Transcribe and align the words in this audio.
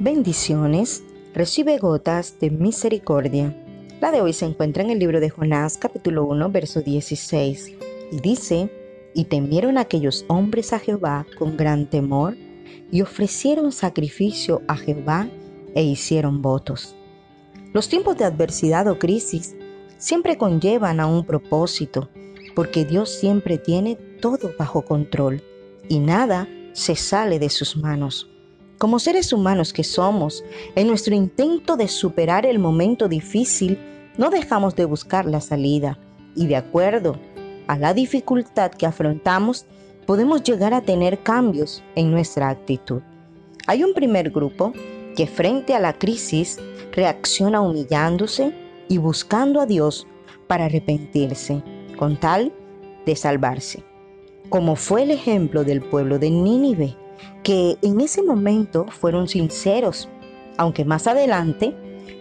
Bendiciones, 0.00 1.02
recibe 1.34 1.76
gotas 1.78 2.38
de 2.38 2.52
misericordia. 2.52 3.52
La 4.00 4.12
de 4.12 4.20
hoy 4.20 4.32
se 4.32 4.44
encuentra 4.44 4.84
en 4.84 4.90
el 4.90 5.00
libro 5.00 5.18
de 5.18 5.28
Jonás 5.28 5.76
capítulo 5.76 6.24
1 6.26 6.50
verso 6.52 6.82
16 6.82 7.72
y 8.12 8.20
dice, 8.20 8.70
y 9.12 9.24
temieron 9.24 9.76
aquellos 9.76 10.24
hombres 10.28 10.72
a 10.72 10.78
Jehová 10.78 11.26
con 11.36 11.56
gran 11.56 11.90
temor 11.90 12.36
y 12.92 13.02
ofrecieron 13.02 13.72
sacrificio 13.72 14.62
a 14.68 14.76
Jehová 14.76 15.28
e 15.74 15.82
hicieron 15.82 16.42
votos. 16.42 16.94
Los 17.72 17.88
tiempos 17.88 18.16
de 18.18 18.24
adversidad 18.24 18.86
o 18.86 19.00
crisis 19.00 19.56
siempre 19.96 20.38
conllevan 20.38 21.00
a 21.00 21.08
un 21.08 21.26
propósito, 21.26 22.08
porque 22.54 22.84
Dios 22.84 23.10
siempre 23.10 23.58
tiene 23.58 23.96
todo 23.96 24.52
bajo 24.56 24.82
control 24.82 25.42
y 25.88 25.98
nada 25.98 26.46
se 26.72 26.94
sale 26.94 27.40
de 27.40 27.48
sus 27.48 27.76
manos. 27.76 28.30
Como 28.78 28.98
seres 29.00 29.32
humanos 29.32 29.72
que 29.72 29.84
somos, 29.84 30.44
en 30.76 30.86
nuestro 30.86 31.14
intento 31.14 31.76
de 31.76 31.88
superar 31.88 32.46
el 32.46 32.58
momento 32.58 33.08
difícil, 33.08 33.78
no 34.16 34.30
dejamos 34.30 34.76
de 34.76 34.84
buscar 34.84 35.26
la 35.26 35.40
salida 35.40 35.98
y 36.34 36.46
de 36.46 36.56
acuerdo 36.56 37.18
a 37.66 37.76
la 37.76 37.92
dificultad 37.92 38.70
que 38.70 38.86
afrontamos, 38.86 39.66
podemos 40.06 40.42
llegar 40.42 40.74
a 40.74 40.80
tener 40.80 41.18
cambios 41.18 41.82
en 41.96 42.10
nuestra 42.10 42.48
actitud. 42.48 43.02
Hay 43.66 43.82
un 43.82 43.94
primer 43.94 44.30
grupo 44.30 44.72
que 45.16 45.26
frente 45.26 45.74
a 45.74 45.80
la 45.80 45.92
crisis 45.92 46.58
reacciona 46.92 47.60
humillándose 47.60 48.54
y 48.88 48.98
buscando 48.98 49.60
a 49.60 49.66
Dios 49.66 50.06
para 50.46 50.66
arrepentirse, 50.66 51.62
con 51.98 52.18
tal 52.18 52.52
de 53.04 53.16
salvarse 53.16 53.84
como 54.48 54.76
fue 54.76 55.02
el 55.02 55.10
ejemplo 55.10 55.64
del 55.64 55.82
pueblo 55.82 56.18
de 56.18 56.30
Nínive, 56.30 56.96
que 57.42 57.76
en 57.82 58.00
ese 58.00 58.22
momento 58.22 58.86
fueron 58.88 59.28
sinceros, 59.28 60.08
aunque 60.56 60.84
más 60.84 61.06
adelante 61.06 61.74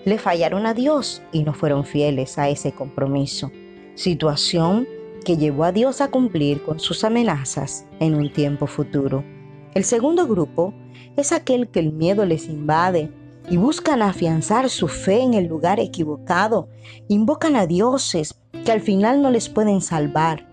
le 0.05 0.17
fallaron 0.17 0.65
a 0.65 0.73
Dios 0.73 1.21
y 1.31 1.43
no 1.43 1.53
fueron 1.53 1.85
fieles 1.85 2.37
a 2.37 2.49
ese 2.49 2.71
compromiso, 2.71 3.51
situación 3.95 4.87
que 5.25 5.37
llevó 5.37 5.65
a 5.65 5.71
Dios 5.71 5.99
a 5.99 6.09
cumplir 6.09 6.63
con 6.63 6.79
sus 6.79 7.03
amenazas 7.03 7.85
en 7.99 8.15
un 8.15 8.31
tiempo 8.31 8.67
futuro. 8.67 9.23
El 9.73 9.83
segundo 9.83 10.25
grupo 10.27 10.73
es 11.17 11.31
aquel 11.31 11.67
que 11.67 11.79
el 11.79 11.91
miedo 11.91 12.25
les 12.25 12.47
invade 12.47 13.11
y 13.49 13.57
buscan 13.57 14.01
afianzar 14.01 14.69
su 14.69 14.87
fe 14.87 15.21
en 15.21 15.33
el 15.33 15.47
lugar 15.47 15.79
equivocado, 15.79 16.69
invocan 17.07 17.55
a 17.55 17.65
dioses 17.65 18.39
que 18.65 18.71
al 18.71 18.81
final 18.81 19.21
no 19.21 19.31
les 19.31 19.49
pueden 19.49 19.81
salvar. 19.81 20.47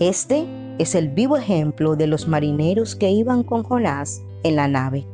Este 0.00 0.46
es 0.78 0.94
el 0.94 1.08
vivo 1.08 1.36
ejemplo 1.36 1.96
de 1.96 2.06
los 2.06 2.28
marineros 2.28 2.94
que 2.94 3.10
iban 3.10 3.42
con 3.42 3.64
Jonás 3.64 4.22
en 4.44 4.56
la 4.56 4.68
nave. 4.68 5.06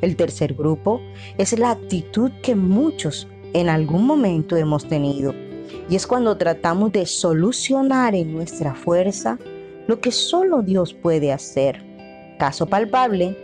El 0.00 0.16
tercer 0.16 0.54
grupo 0.54 1.00
es 1.38 1.56
la 1.58 1.70
actitud 1.70 2.30
que 2.42 2.56
muchos 2.56 3.28
en 3.52 3.68
algún 3.68 4.06
momento 4.06 4.56
hemos 4.56 4.86
tenido 4.88 5.32
y 5.88 5.96
es 5.96 6.06
cuando 6.06 6.36
tratamos 6.36 6.92
de 6.92 7.06
solucionar 7.06 8.14
en 8.14 8.32
nuestra 8.32 8.74
fuerza 8.74 9.38
lo 9.86 10.00
que 10.00 10.10
solo 10.10 10.62
Dios 10.62 10.94
puede 10.94 11.32
hacer. 11.32 11.82
Caso 12.38 12.66
palpable 12.66 13.36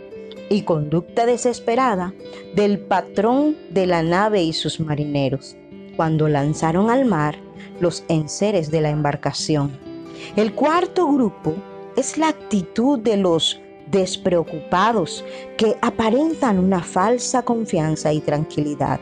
y 0.49 0.63
conducta 0.63 1.25
desesperada 1.25 2.13
del 2.55 2.79
patrón 2.79 3.55
de 3.69 3.85
la 3.85 4.03
nave 4.03 4.43
y 4.43 4.51
sus 4.51 4.81
marineros, 4.81 5.55
cuando 5.95 6.27
lanzaron 6.27 6.89
al 6.89 7.05
mar 7.05 7.37
los 7.79 8.03
enseres 8.09 8.69
de 8.69 8.81
la 8.81 8.89
embarcación 8.89 9.90
el 10.35 10.53
cuarto 10.53 11.07
grupo 11.11 11.55
es 11.95 12.17
la 12.17 12.29
actitud 12.29 12.99
de 12.99 13.17
los 13.17 13.59
despreocupados 13.91 15.25
que 15.57 15.77
aparentan 15.81 16.59
una 16.59 16.81
falsa 16.81 17.43
confianza 17.43 18.13
y 18.13 18.21
tranquilidad, 18.21 18.99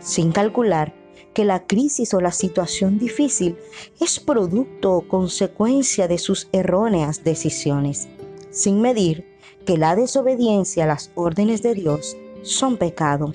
sin 0.00 0.32
calcular 0.32 0.94
que 1.32 1.44
la 1.44 1.66
crisis 1.66 2.12
o 2.14 2.20
la 2.20 2.32
situación 2.32 2.98
difícil 2.98 3.56
es 4.00 4.20
producto 4.20 4.92
o 4.92 5.08
consecuencia 5.08 6.08
de 6.08 6.18
sus 6.18 6.48
erróneas 6.52 7.24
decisiones, 7.24 8.08
sin 8.50 8.80
medir 8.80 9.24
que 9.64 9.78
la 9.78 9.94
desobediencia 9.94 10.84
a 10.84 10.88
las 10.88 11.10
órdenes 11.14 11.62
de 11.62 11.74
Dios 11.74 12.16
son 12.42 12.76
pecado. 12.76 13.32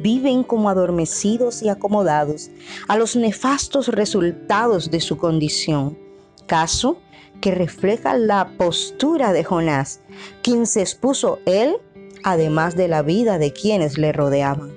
Viven 0.00 0.42
como 0.44 0.70
adormecidos 0.70 1.62
y 1.62 1.68
acomodados 1.68 2.50
a 2.88 2.96
los 2.96 3.16
nefastos 3.16 3.88
resultados 3.88 4.90
de 4.90 5.00
su 5.00 5.18
condición 5.18 5.98
caso 6.46 6.98
que 7.40 7.50
refleja 7.50 8.16
la 8.16 8.52
postura 8.56 9.32
de 9.32 9.44
Jonás, 9.44 10.00
quien 10.42 10.66
se 10.66 10.80
expuso 10.80 11.38
él, 11.46 11.76
además 12.22 12.76
de 12.76 12.88
la 12.88 13.02
vida 13.02 13.38
de 13.38 13.52
quienes 13.52 13.98
le 13.98 14.12
rodeaban. 14.12 14.72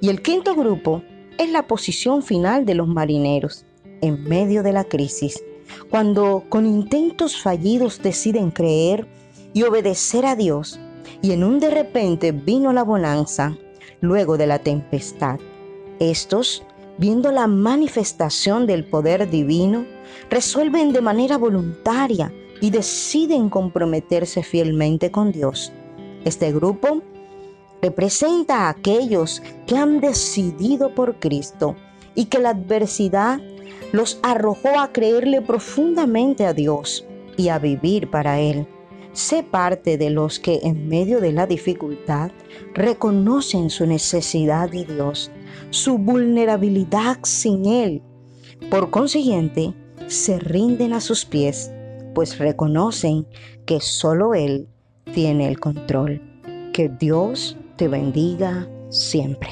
Y 0.00 0.10
el 0.10 0.20
quinto 0.22 0.54
grupo 0.54 1.02
es 1.38 1.50
la 1.50 1.66
posición 1.66 2.22
final 2.22 2.66
de 2.66 2.74
los 2.74 2.88
marineros 2.88 3.64
en 4.02 4.22
medio 4.24 4.62
de 4.62 4.72
la 4.72 4.84
crisis, 4.84 5.42
cuando 5.90 6.44
con 6.48 6.66
intentos 6.66 7.40
fallidos 7.40 8.02
deciden 8.02 8.50
creer 8.50 9.06
y 9.54 9.62
obedecer 9.62 10.26
a 10.26 10.36
Dios, 10.36 10.78
y 11.22 11.32
en 11.32 11.44
un 11.44 11.60
de 11.60 11.70
repente 11.70 12.32
vino 12.32 12.72
la 12.72 12.84
bonanza 12.84 13.56
luego 14.00 14.36
de 14.36 14.46
la 14.46 14.58
tempestad. 14.58 15.40
Estos 15.98 16.62
viendo 16.98 17.32
la 17.32 17.46
manifestación 17.46 18.66
del 18.66 18.84
poder 18.84 19.28
divino, 19.30 19.84
resuelven 20.30 20.92
de 20.92 21.00
manera 21.00 21.36
voluntaria 21.36 22.32
y 22.60 22.70
deciden 22.70 23.48
comprometerse 23.48 24.42
fielmente 24.42 25.10
con 25.10 25.32
Dios. 25.32 25.72
Este 26.24 26.52
grupo 26.52 27.02
representa 27.82 28.66
a 28.66 28.70
aquellos 28.70 29.42
que 29.66 29.76
han 29.76 30.00
decidido 30.00 30.94
por 30.94 31.16
Cristo 31.20 31.76
y 32.14 32.26
que 32.26 32.38
la 32.38 32.50
adversidad 32.50 33.40
los 33.92 34.18
arrojó 34.22 34.80
a 34.80 34.92
creerle 34.92 35.42
profundamente 35.42 36.46
a 36.46 36.52
Dios 36.52 37.06
y 37.36 37.48
a 37.48 37.58
vivir 37.58 38.10
para 38.10 38.40
Él. 38.40 38.66
Sé 39.12 39.42
parte 39.42 39.96
de 39.96 40.10
los 40.10 40.38
que 40.40 40.60
en 40.62 40.88
medio 40.88 41.20
de 41.20 41.32
la 41.32 41.46
dificultad 41.46 42.30
reconocen 42.74 43.70
su 43.70 43.86
necesidad 43.86 44.68
de 44.70 44.84
Dios, 44.84 45.30
su 45.70 45.98
vulnerabilidad 45.98 47.18
sin 47.22 47.66
Él. 47.66 48.02
Por 48.70 48.90
consiguiente, 48.90 49.74
se 50.06 50.38
rinden 50.38 50.92
a 50.92 51.00
sus 51.00 51.24
pies, 51.24 51.70
pues 52.14 52.38
reconocen 52.38 53.26
que 53.64 53.80
solo 53.80 54.34
Él 54.34 54.68
tiene 55.12 55.48
el 55.48 55.60
control. 55.60 56.22
Que 56.72 56.88
Dios 56.88 57.56
te 57.76 57.88
bendiga 57.88 58.68
siempre. 58.90 59.50